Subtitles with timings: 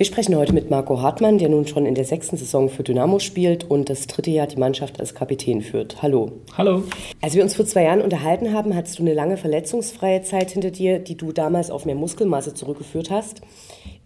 [0.00, 3.18] Wir sprechen heute mit Marco Hartmann, der nun schon in der sechsten Saison für Dynamo
[3.18, 6.00] spielt und das dritte Jahr die Mannschaft als Kapitän führt.
[6.00, 6.32] Hallo.
[6.56, 6.84] Hallo.
[7.20, 10.70] Als wir uns vor zwei Jahren unterhalten haben, hattest du eine lange verletzungsfreie Zeit hinter
[10.70, 13.42] dir, die du damals auf mehr Muskelmasse zurückgeführt hast.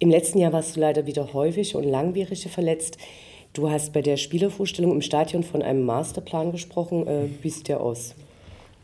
[0.00, 2.98] Im letzten Jahr warst du leider wieder häufig und langwierig verletzt.
[3.52, 7.06] Du hast bei der Spielervorstellung im Stadion von einem Masterplan gesprochen.
[7.06, 8.16] Äh, wie sieht der aus?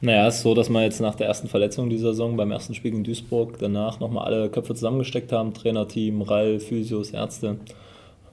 [0.02, 2.74] Naja, es ist so, dass wir jetzt nach der ersten Verletzung dieser Saison beim ersten
[2.74, 7.56] Spiel gegen Duisburg danach nochmal alle Köpfe zusammengesteckt haben, Trainerteam, Rall, Physios, Ärzte.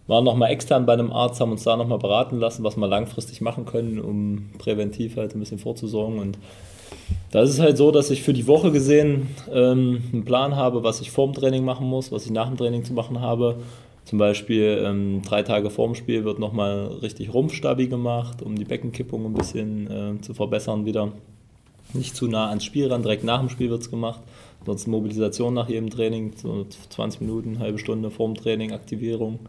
[0.08, 3.42] Waren nochmal extern bei einem Arzt, haben uns da nochmal beraten lassen, was wir langfristig
[3.42, 6.20] machen können, um präventiv halt ein bisschen vorzusorgen.
[6.20, 6.38] Und
[7.32, 10.84] da ist es halt so, dass ich für die Woche gesehen ähm, einen Plan habe,
[10.84, 13.58] was ich vor dem Training machen muss, was ich nach dem Training zu machen habe.
[14.06, 19.26] Zum Beispiel ähm, drei Tage vorm Spiel wird nochmal richtig Rumpfstabi gemacht, um die Beckenkippung
[19.26, 21.12] ein bisschen äh, zu verbessern wieder
[21.94, 23.02] nicht zu nah ans Spiel ran.
[23.02, 24.22] Direkt nach dem Spiel wird es gemacht.
[24.60, 29.40] Ansonsten Mobilisation nach jedem Training, so 20 Minuten, halbe Stunde vorm Training, Aktivierung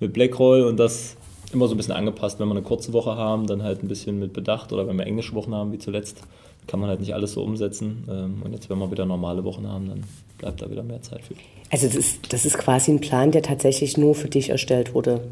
[0.00, 1.16] mit Blackroll und das
[1.52, 2.40] immer so ein bisschen angepasst.
[2.40, 5.06] Wenn wir eine kurze Woche haben, dann halt ein bisschen mit Bedacht oder wenn wir
[5.06, 6.22] englische Wochen haben, wie zuletzt,
[6.66, 8.04] kann man halt nicht alles so umsetzen.
[8.10, 10.04] Ähm, und jetzt, wenn wir wieder normale Wochen haben, dann
[10.38, 11.34] bleibt da wieder mehr Zeit für.
[11.70, 15.22] Also das ist, das ist quasi ein Plan, der tatsächlich nur für dich erstellt wurde.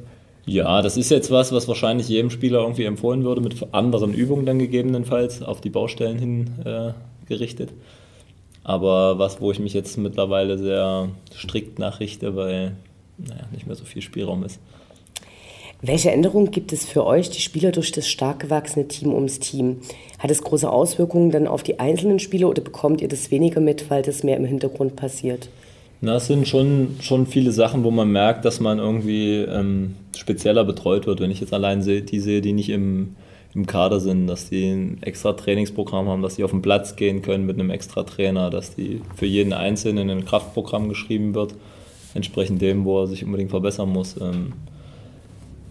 [0.47, 4.45] Ja, das ist jetzt was, was wahrscheinlich jedem Spieler irgendwie empfohlen würde, mit anderen Übungen
[4.45, 6.93] dann gegebenenfalls auf die Baustellen hin äh,
[7.27, 7.71] gerichtet.
[8.63, 12.73] Aber was, wo ich mich jetzt mittlerweile sehr strikt nachrichte, weil
[13.19, 14.59] naja, nicht mehr so viel Spielraum ist.
[15.81, 19.81] Welche Änderungen gibt es für euch, die Spieler, durch das stark gewachsene Team ums Team?
[20.19, 23.91] Hat es große Auswirkungen dann auf die einzelnen Spieler oder bekommt ihr das weniger mit,
[23.91, 25.49] weil das mehr im Hintergrund passiert?
[26.05, 30.63] Na, es sind schon, schon viele Sachen, wo man merkt, dass man irgendwie ähm, spezieller
[30.63, 31.21] betreut wird.
[31.21, 33.17] Wenn ich jetzt allein sehe, die sehe, die nicht im,
[33.55, 37.23] im Kader sind, dass die ein extra Trainingsprogramm haben, dass die auf den Platz gehen
[37.23, 41.55] können mit einem extra Trainer, dass die für jeden Einzelnen ein Kraftprogramm geschrieben wird,
[42.13, 44.21] entsprechend dem, wo er sich unbedingt verbessern muss.
[44.21, 44.53] Ähm,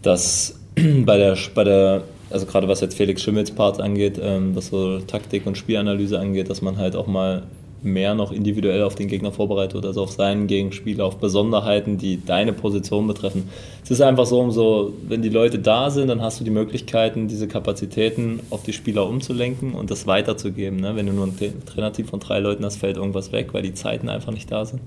[0.01, 0.59] dass
[1.05, 4.97] bei der, bei der also gerade was jetzt Felix Schimmels Part angeht, ähm, was so
[4.97, 7.43] Taktik und Spielanalyse angeht, dass man halt auch mal
[7.83, 12.23] mehr noch individuell auf den Gegner vorbereitet wird, also auf seinen Gegenspieler, auf Besonderheiten, die
[12.23, 13.49] deine Position betreffen.
[13.83, 17.27] Es ist einfach so, umso, wenn die Leute da sind, dann hast du die Möglichkeiten,
[17.27, 20.79] diese Kapazitäten auf die Spieler umzulenken und das weiterzugeben.
[20.79, 20.95] Ne?
[20.95, 21.35] Wenn du nur ein
[21.65, 24.81] Trainerteam von drei Leuten hast, fällt irgendwas weg, weil die Zeiten einfach nicht da sind.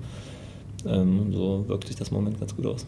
[0.87, 2.85] Ähm, so wirkt sich das Moment ganz gut aus.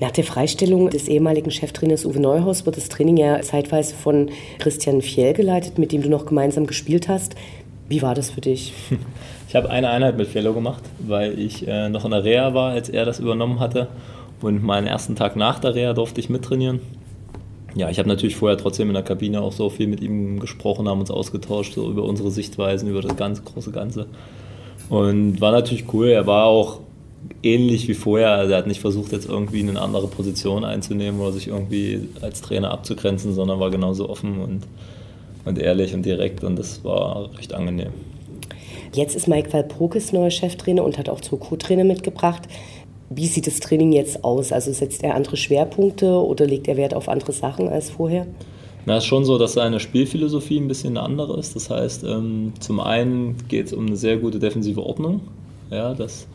[0.00, 4.30] Nach der Freistellung des ehemaligen Cheftrainers Uwe Neuhaus wird das Training ja zeitweise von
[4.60, 7.34] Christian Fjell geleitet, mit dem du noch gemeinsam gespielt hast.
[7.88, 8.72] Wie war das für dich?
[9.48, 12.72] Ich habe eine Einheit mit Fellow gemacht, weil ich äh, noch in der Reha war,
[12.72, 13.88] als er das übernommen hatte.
[14.42, 16.80] Und meinen ersten Tag nach der Reha durfte ich mittrainieren.
[17.74, 20.86] Ja, ich habe natürlich vorher trotzdem in der Kabine auch so viel mit ihm gesprochen,
[20.86, 24.04] haben uns ausgetauscht so über unsere Sichtweisen, über das ganze große Ganze.
[24.90, 26.08] Und war natürlich cool.
[26.08, 26.80] Er war auch
[27.42, 28.32] ähnlich wie vorher.
[28.32, 32.42] Also er hat nicht versucht, jetzt irgendwie eine andere Position einzunehmen oder sich irgendwie als
[32.42, 34.66] Trainer abzugrenzen, sondern war genauso offen und
[35.48, 37.90] und ehrlich und direkt und das war recht angenehm.
[38.94, 42.42] Jetzt ist Mike Walprokis neuer Cheftrainer und hat auch zwei Co-Trainer mitgebracht.
[43.10, 44.52] Wie sieht das Training jetzt aus?
[44.52, 48.26] Also setzt er andere Schwerpunkte oder legt er Wert auf andere Sachen als vorher?
[48.86, 51.54] Na, es ist schon so, dass seine Spielphilosophie ein bisschen eine andere ist.
[51.56, 55.20] Das heißt, ähm, zum einen geht es um eine sehr gute defensive Ordnung.
[55.70, 56.26] Ja, das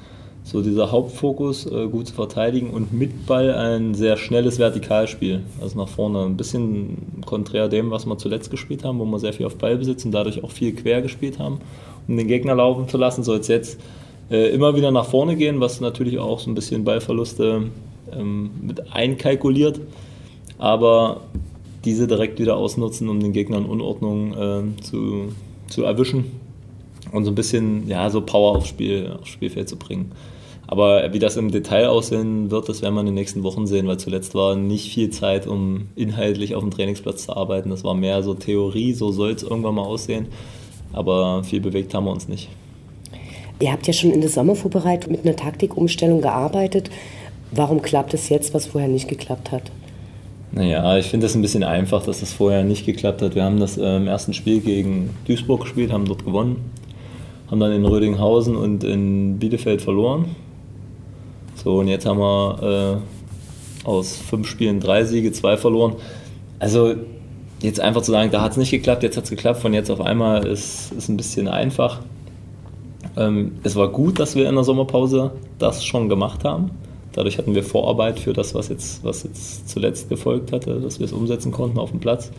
[0.44, 5.42] so dieser Hauptfokus, äh, gut zu verteidigen und mit Ball ein sehr schnelles Vertikalspiel.
[5.62, 9.34] Also nach vorne ein bisschen konträr dem, was wir zuletzt gespielt haben, wo wir sehr
[9.34, 11.60] viel auf Ball besitzen, dadurch auch viel quer gespielt haben,
[12.08, 13.80] um den Gegner laufen zu lassen, soll es jetzt
[14.30, 17.64] äh, immer wieder nach vorne gehen, was natürlich auch so ein bisschen Ballverluste
[18.12, 19.80] ähm, mit einkalkuliert,
[20.58, 21.22] aber
[21.86, 25.34] diese direkt wieder ausnutzen, um den Gegnern Unordnung äh, zu,
[25.68, 26.26] zu erwischen
[27.12, 30.12] und so ein bisschen ja, so Power aufs, Spiel, aufs Spielfeld zu bringen.
[30.68, 33.88] Aber wie das im Detail aussehen wird, das werden wir in den nächsten Wochen sehen,
[33.88, 37.70] weil zuletzt war nicht viel Zeit, um inhaltlich auf dem Trainingsplatz zu arbeiten.
[37.70, 40.28] Das war mehr so Theorie, so soll es irgendwann mal aussehen.
[40.94, 42.50] Aber viel bewegt haben wir uns nicht.
[43.60, 46.90] Ihr habt ja schon in der Sommervorbereitung mit einer Taktikumstellung gearbeitet.
[47.52, 49.72] Warum klappt es jetzt, was vorher nicht geklappt hat?
[50.52, 53.36] Naja, ich finde das ein bisschen einfach, dass das vorher nicht geklappt hat.
[53.36, 56.58] Wir haben das äh, im ersten Spiel gegen Duisburg gespielt, haben dort gewonnen,
[57.50, 60.36] haben dann in Rödinghausen und in Bielefeld verloren
[61.56, 63.02] so, und jetzt haben wir
[63.84, 65.96] äh, aus fünf Spielen drei Siege, zwei verloren.
[66.60, 66.96] Also
[67.62, 69.90] jetzt einfach zu sagen, da hat es nicht geklappt, jetzt hat es geklappt, von jetzt
[69.90, 72.00] auf einmal ist, ist ein bisschen einfach.
[73.16, 76.72] Ähm, es war gut, dass wir in der Sommerpause das schon gemacht haben.
[77.14, 81.06] Dadurch hatten wir Vorarbeit für das, was jetzt, was jetzt zuletzt gefolgt hatte, dass wir
[81.06, 82.32] es umsetzen konnten auf dem Platz.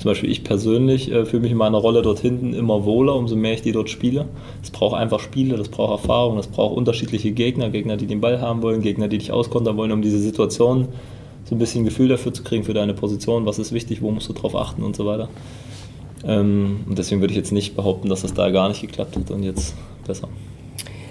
[0.00, 3.36] Zum Beispiel ich persönlich äh, fühle mich in meiner Rolle dort hinten immer wohler, umso
[3.36, 4.28] mehr ich die dort spiele.
[4.62, 8.40] Es braucht einfach Spiele, das braucht Erfahrung, das braucht unterschiedliche Gegner, Gegner, die den Ball
[8.40, 10.88] haben wollen, Gegner, die dich auskontern wollen, um diese Situation
[11.44, 14.26] so ein bisschen Gefühl dafür zu kriegen, für deine Position, was ist wichtig, wo musst
[14.30, 15.28] du drauf achten und so weiter.
[16.24, 19.30] Ähm, und deswegen würde ich jetzt nicht behaupten, dass das da gar nicht geklappt hat
[19.30, 19.74] und jetzt
[20.06, 20.28] besser.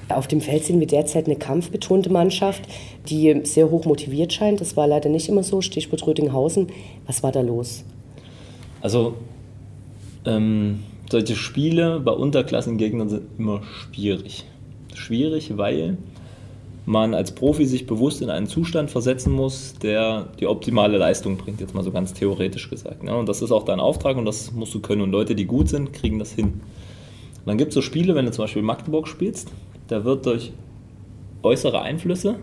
[0.10, 2.64] Auf dem Feld sind wir derzeit eine kampfbetonte Mannschaft,
[3.08, 4.62] die sehr hoch motiviert scheint.
[4.62, 5.62] Das war leider nicht immer so.
[5.62, 6.70] Stichwort Rödinghausen.
[7.06, 7.84] Was war da los?
[8.82, 9.16] Also
[10.26, 10.80] ähm,
[11.10, 14.46] solche Spiele bei Unterklassengegnern sind immer schwierig.
[14.94, 15.98] Schwierig, weil
[16.86, 21.62] man als Profi sich bewusst in einen Zustand versetzen muss, der die optimale Leistung bringt,
[21.62, 23.04] jetzt mal so ganz theoretisch gesagt.
[23.04, 25.02] Ja, und das ist auch dein Auftrag und das musst du können.
[25.02, 26.46] Und Leute, die gut sind, kriegen das hin.
[26.48, 29.52] Und dann gibt es so Spiele, wenn du zum Beispiel Magdeburg spielst,
[29.88, 30.52] da wird durch
[31.44, 32.40] äußere Einflüsse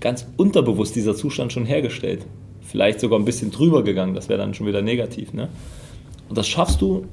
[0.00, 2.26] ganz unterbewusst dieser Zustand schon hergestellt
[2.66, 5.32] vielleicht sogar ein bisschen drüber gegangen, das wäre dann schon wieder negativ.
[5.32, 5.48] Ne?
[6.28, 7.04] Und das schaffst du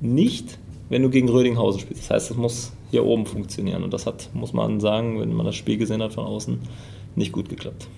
[0.00, 0.58] nicht,
[0.88, 2.02] wenn du gegen Rödinghausen spielst.
[2.02, 3.82] Das heißt, es muss hier oben funktionieren.
[3.82, 6.58] Und das hat, muss man sagen, wenn man das Spiel gesehen hat von außen,
[7.14, 7.88] nicht gut geklappt.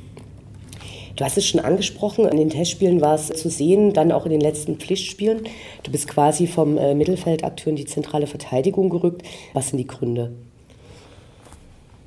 [1.17, 4.33] Du hast es schon angesprochen, in den Testspielen war es zu sehen, dann auch in
[4.33, 5.43] den letzten Pflichtspielen.
[5.83, 9.23] Du bist quasi vom äh, Mittelfeldakteur in die zentrale Verteidigung gerückt.
[9.53, 10.33] Was sind die Gründe?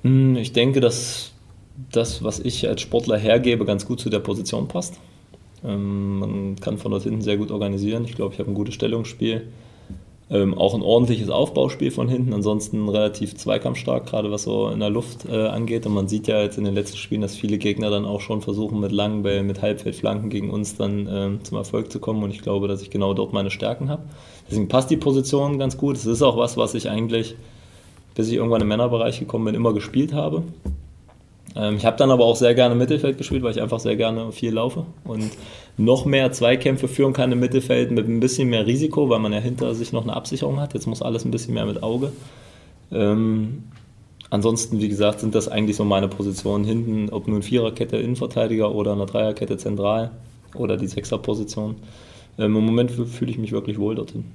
[0.02, 1.35] Hm, ich denke, dass
[1.92, 5.00] das, was ich als Sportler hergebe, ganz gut zu der Position passt.
[5.64, 8.06] Ähm, man kann von dort hinten sehr gut organisieren.
[8.06, 9.48] Ich glaube, ich habe ein gutes Stellungsspiel.
[10.28, 14.90] Ähm, auch ein ordentliches Aufbauspiel von hinten, ansonsten relativ zweikampfstark, gerade was so in der
[14.90, 15.86] Luft äh, angeht.
[15.86, 18.42] Und man sieht ja jetzt in den letzten Spielen, dass viele Gegner dann auch schon
[18.42, 22.24] versuchen, mit langen Bällen, mit Halbfeldflanken gegen uns dann ähm, zum Erfolg zu kommen.
[22.24, 24.02] Und ich glaube, dass ich genau dort meine Stärken habe.
[24.50, 25.96] Deswegen passt die Position ganz gut.
[25.96, 27.36] Es ist auch was, was ich eigentlich,
[28.16, 30.42] bis ich irgendwann im Männerbereich gekommen bin, immer gespielt habe.
[31.56, 34.32] Ähm, ich habe dann aber auch sehr gerne Mittelfeld gespielt, weil ich einfach sehr gerne
[34.32, 35.32] viel laufe und
[35.78, 39.40] noch mehr Zweikämpfe führen kann im Mittelfeld mit ein bisschen mehr Risiko, weil man ja
[39.40, 40.74] hinter sich noch eine Absicherung hat.
[40.74, 42.12] Jetzt muss alles ein bisschen mehr mit Auge.
[42.92, 43.64] Ähm,
[44.30, 48.94] ansonsten, wie gesagt, sind das eigentlich so meine Positionen hinten, ob nun Viererkette Innenverteidiger oder
[48.94, 50.12] eine Dreierkette zentral
[50.56, 51.76] oder die Sechserposition.
[52.38, 54.26] Ähm, Im Moment fühle ich mich wirklich wohl dorthin.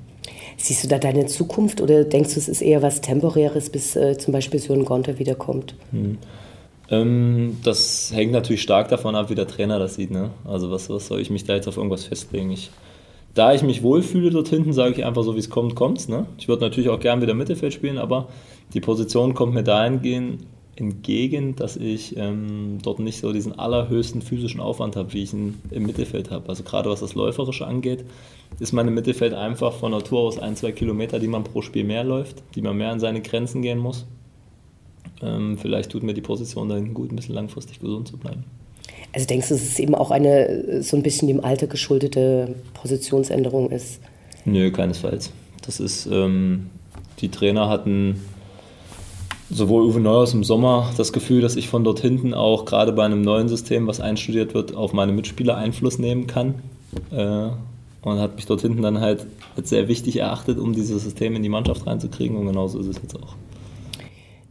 [0.57, 4.19] Siehst du da deine Zukunft oder denkst du, es ist eher was Temporäres, bis äh,
[4.19, 5.75] zum Beispiel Sören Gonter wiederkommt?
[5.91, 6.19] Hm.
[6.91, 10.11] Ähm, das hängt natürlich stark davon ab, wie der Trainer das sieht.
[10.11, 10.31] Ne?
[10.45, 12.51] Also was, was soll ich mich da jetzt auf irgendwas festlegen?
[12.51, 12.71] Ich,
[13.35, 16.09] da ich mich wohlfühle dort hinten, sage ich einfach so, wie es kommt, kommt's.
[16.09, 16.27] Ne?
[16.39, 18.29] Ich würde natürlich auch gern wieder Mittelfeld spielen, aber
[18.75, 20.45] die Position kommt mir dahingehend
[20.77, 25.61] entgegen, dass ich ähm, dort nicht so diesen allerhöchsten physischen Aufwand habe, wie ich ihn
[25.71, 26.49] im Mittelfeld habe.
[26.49, 28.05] Also gerade was das Läuferische angeht,
[28.59, 32.03] ist mein Mittelfeld einfach von Natur aus ein, zwei Kilometer, die man pro Spiel mehr
[32.03, 34.07] läuft, die man mehr an seine Grenzen gehen muss.
[35.23, 38.45] Ähm, vielleicht tut mir die Position dann gut, ein bisschen langfristig gesund zu bleiben.
[39.13, 43.71] Also denkst du, dass es eben auch eine so ein bisschen dem Alter geschuldete Positionsänderung
[43.71, 44.01] ist?
[44.45, 45.33] Nö, keinesfalls.
[45.67, 46.71] Das ist, ähm,
[47.21, 48.21] die Trainer hatten
[49.51, 53.05] sowohl Uwe Neuhaus im Sommer das Gefühl, dass ich von dort hinten auch gerade bei
[53.05, 56.55] einem neuen System, was einstudiert wird, auf meine Mitspieler Einfluss nehmen kann.
[57.11, 57.49] Äh,
[58.03, 59.27] und hat mich dort hinten dann halt
[59.57, 62.37] als sehr wichtig erachtet, um dieses System in die Mannschaft reinzukriegen.
[62.37, 63.35] Und genauso ist es jetzt auch.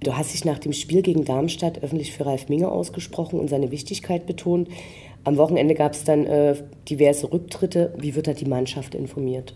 [0.01, 3.71] Du hast dich nach dem Spiel gegen Darmstadt öffentlich für Ralf Minge ausgesprochen und seine
[3.71, 4.69] Wichtigkeit betont.
[5.25, 6.55] Am Wochenende gab es dann äh,
[6.87, 7.93] diverse Rücktritte.
[7.97, 9.53] Wie wird da die Mannschaft informiert?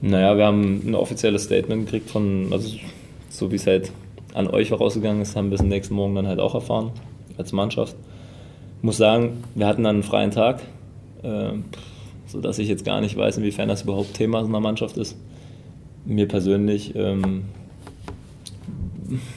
[0.00, 2.76] Naja, wir haben ein offizielles Statement gekriegt von, also
[3.28, 3.90] so wie es halt
[4.34, 6.90] an euch rausgegangen ist, haben wir es nächsten Morgen dann halt auch erfahren
[7.36, 7.96] als Mannschaft.
[8.78, 10.62] Ich muss sagen, wir hatten dann einen freien Tag,
[11.22, 11.52] äh,
[12.26, 15.16] sodass ich jetzt gar nicht weiß, inwiefern das überhaupt Thema in der Mannschaft ist.
[16.04, 17.44] Mir persönlich ähm,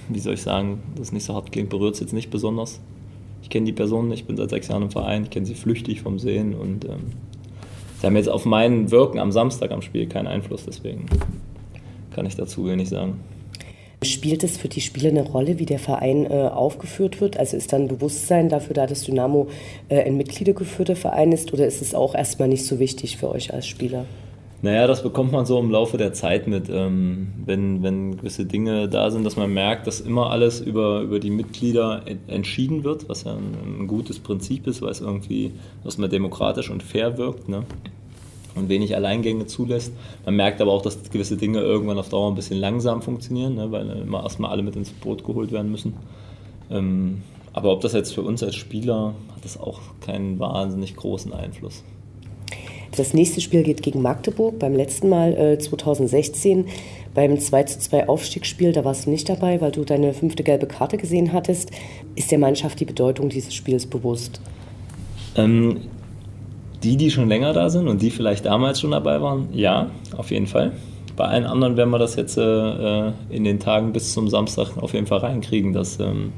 [0.10, 2.80] wie soll ich sagen, das nicht so hart klingt, berührt es jetzt nicht besonders.
[3.42, 5.56] Ich kenne die Person nicht, ich bin seit sechs Jahren im Verein, ich kenne sie
[5.56, 7.12] flüchtig vom Sehen und ähm,
[8.00, 11.06] sie haben jetzt auf mein Wirken am Samstag am Spiel keinen Einfluss, deswegen
[12.12, 13.20] kann ich dazu wenig sagen.
[14.04, 17.38] Spielt es für die Spieler eine Rolle, wie der Verein äh, aufgeführt wird?
[17.38, 19.48] Also ist dann Bewusstsein dafür da, dass Dynamo
[19.90, 23.54] äh, ein mitgliedergeführter Verein ist oder ist es auch erstmal nicht so wichtig für euch
[23.54, 24.06] als Spieler?
[24.64, 28.90] Naja, das bekommt man so im Laufe der Zeit mit, ähm, wenn, wenn gewisse Dinge
[28.90, 33.24] da sind, dass man merkt, dass immer alles über, über die Mitglieder entschieden wird, was
[33.24, 35.52] ja ein, ein gutes Prinzip ist, weil es irgendwie
[35.86, 37.66] erstmal demokratisch und fair wirkt ne?
[38.56, 39.94] und wenig Alleingänge zulässt.
[40.26, 43.72] Man merkt aber auch, dass gewisse Dinge irgendwann auf Dauer ein bisschen langsam funktionieren, ne?
[43.72, 45.94] weil immer erstmal alle mit ins Boot geholt werden müssen.
[46.72, 47.22] Ähm,
[47.54, 51.84] aber ob das jetzt für uns als Spieler, hat das auch keinen wahnsinnig großen Einfluss.
[52.98, 54.60] Das nächste Spiel geht gegen Magdeburg.
[54.60, 56.66] Beim letzten Mal äh, 2016
[57.18, 60.68] Beim 2 zu 2 Aufstiegsspiel, da warst du nicht dabei, weil du deine fünfte gelbe
[60.68, 61.72] Karte gesehen hattest.
[62.14, 64.40] Ist der Mannschaft die Bedeutung dieses Spiels bewusst?
[65.36, 65.82] Ähm,
[66.84, 70.30] die, die schon länger da sind und die vielleicht damals schon dabei waren, ja, auf
[70.30, 70.74] jeden Fall.
[71.16, 74.94] Bei allen anderen werden wir das jetzt äh, in den Tagen bis zum Samstag auf
[74.94, 76.34] jeden Fall reinkriegen, dass ähm,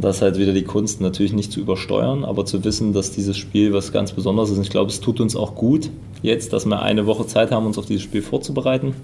[0.00, 3.72] das halt wieder die Kunst natürlich nicht zu übersteuern, aber zu wissen, dass dieses Spiel
[3.72, 4.58] was ganz Besonderes ist.
[4.58, 5.90] Ich glaube, es tut uns auch gut
[6.22, 8.94] jetzt, dass wir eine Woche Zeit haben, uns auf dieses Spiel vorzubereiten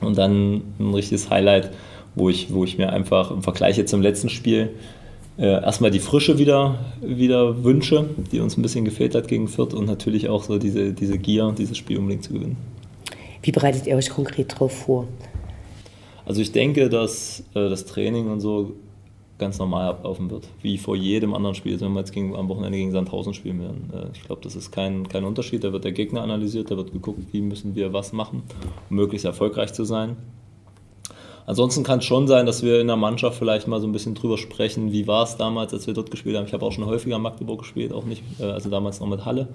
[0.00, 1.70] und dann ein richtiges Highlight,
[2.14, 4.70] wo ich, wo ich mir einfach im Vergleich jetzt zum letzten Spiel
[5.38, 9.74] äh, erstmal die Frische wieder, wieder wünsche, die uns ein bisschen gefehlt hat gegen Fürth
[9.74, 12.56] und natürlich auch so diese, diese Gier, dieses Spiel unbedingt zu gewinnen.
[13.42, 15.06] Wie bereitet ihr euch konkret darauf vor?
[16.24, 18.72] Also ich denke, dass äh, das Training und so
[19.38, 21.72] ganz normal ablaufen wird, wie vor jedem anderen Spiel.
[21.72, 23.90] Also wenn wir jetzt gegen, am Wochenende gegen Sandhausen spielen werden.
[23.92, 25.64] Äh, ich glaube, das ist kein, kein Unterschied.
[25.64, 28.42] Da wird der Gegner analysiert, da wird geguckt, wie müssen wir was machen,
[28.90, 30.16] um möglichst erfolgreich zu sein.
[31.46, 34.14] Ansonsten kann es schon sein, dass wir in der Mannschaft vielleicht mal so ein bisschen
[34.16, 36.46] drüber sprechen, wie war es damals, als wir dort gespielt haben.
[36.46, 39.24] Ich habe auch schon häufiger in Magdeburg gespielt, auch nicht, äh, also damals noch mit
[39.24, 39.48] Halle.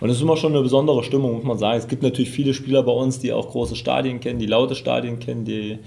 [0.00, 1.78] Und es ist immer schon eine besondere Stimmung, muss man sagen.
[1.78, 5.18] Es gibt natürlich viele Spieler bei uns, die auch große Stadien kennen, die laute Stadien
[5.18, 5.78] kennen, die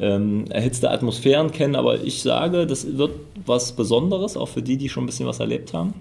[0.00, 1.76] ähm, erhitzte Atmosphären kennen.
[1.76, 3.12] Aber ich sage, das wird
[3.44, 5.94] was Besonderes, auch für die, die schon ein bisschen was erlebt haben.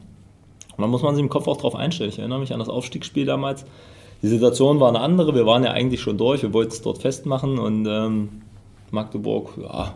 [0.75, 2.09] Und da muss man sich im Kopf auch drauf einstellen.
[2.09, 3.65] Ich erinnere mich an das Aufstiegsspiel damals.
[4.21, 5.35] Die Situation war eine andere.
[5.35, 6.43] Wir waren ja eigentlich schon durch.
[6.43, 8.29] Wir wollten es dort festmachen und ähm,
[8.91, 9.93] Magdeburg, ja,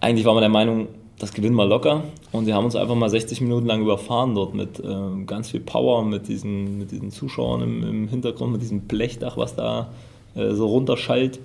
[0.00, 0.88] eigentlich waren wir der Meinung,
[1.18, 2.04] das gewinnen wir locker.
[2.32, 5.60] Und sie haben uns einfach mal 60 Minuten lang überfahren dort mit äh, ganz viel
[5.60, 9.88] Power, mit diesen, mit diesen Zuschauern im, im Hintergrund, mit diesem Blechdach, was da
[10.34, 11.38] äh, so runterschallt.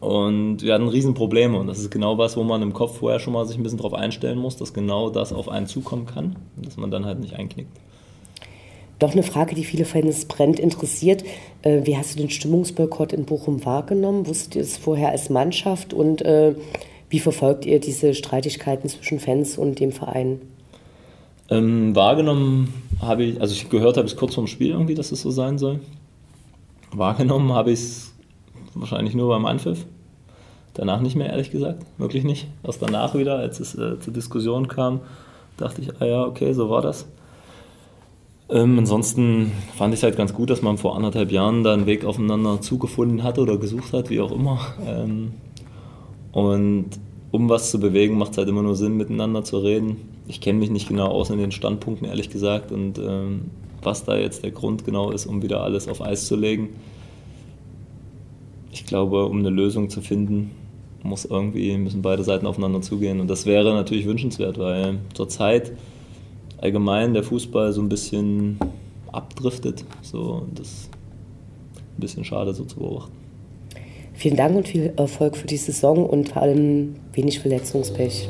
[0.00, 3.32] Und wir hatten Riesenprobleme und das ist genau was, wo man im Kopf vorher schon
[3.32, 6.66] mal sich ein bisschen darauf einstellen muss, dass genau das auf einen zukommen kann und
[6.66, 7.70] dass man dann halt nicht einknickt.
[8.98, 11.22] Doch eine Frage, die viele Fans brennt interessiert.
[11.62, 14.26] Äh, wie hast du den Stimmungsboykott in Bochum wahrgenommen?
[14.26, 16.54] Wusstet ihr es vorher als Mannschaft und äh,
[17.08, 20.40] wie verfolgt ihr diese Streitigkeiten zwischen Fans und dem Verein?
[21.48, 25.22] Ähm, wahrgenommen habe ich, also ich gehört habe ich kurz vorm Spiel irgendwie, dass es
[25.22, 25.80] so sein soll.
[26.92, 28.15] Wahrgenommen habe ich es
[28.80, 29.86] wahrscheinlich nur beim Anpfiff.
[30.74, 31.84] Danach nicht mehr, ehrlich gesagt.
[31.96, 32.48] Wirklich nicht.
[32.62, 35.00] Erst danach wieder, als es äh, zur Diskussion kam,
[35.56, 37.06] dachte ich, ah ja, okay, so war das.
[38.48, 41.86] Ähm, ansonsten fand ich es halt ganz gut, dass man vor anderthalb Jahren da einen
[41.86, 44.60] Weg aufeinander zugefunden hatte oder gesucht hat, wie auch immer.
[44.86, 45.32] Ähm,
[46.32, 46.90] und
[47.32, 49.96] um was zu bewegen, macht es halt immer nur Sinn, miteinander zu reden.
[50.28, 53.50] Ich kenne mich nicht genau aus in den Standpunkten, ehrlich gesagt, und ähm,
[53.82, 56.68] was da jetzt der Grund genau ist, um wieder alles auf Eis zu legen
[58.76, 60.50] ich glaube, um eine Lösung zu finden,
[61.02, 63.20] muss irgendwie, müssen beide Seiten aufeinander zugehen.
[63.20, 65.72] Und das wäre natürlich wünschenswert, weil zurzeit
[66.58, 68.58] allgemein der Fußball so ein bisschen
[69.12, 69.84] abdriftet.
[70.02, 70.90] So, und das ist
[71.96, 73.12] ein bisschen schade so zu beobachten.
[74.12, 78.28] Vielen Dank und viel Erfolg für die Saison und vor allem wenig Verletzungspech.